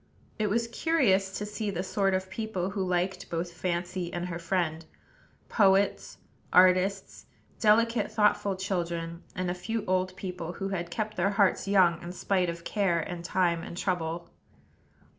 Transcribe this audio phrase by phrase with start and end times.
[0.39, 4.39] It was curious to see the sort of people who liked both Fancy and her
[4.39, 4.83] friend,
[5.47, 6.17] poets,
[6.51, 7.27] artists;
[7.59, 12.13] delicate, thoughtful children; and a few old people, who had kept their hearts young in
[12.13, 14.31] spite of care and time and trouble.